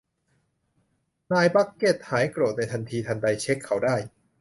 [1.33, 3.95] นายบัคเก็ต หายโกรธในทันทีทันใด เช็คเขาได้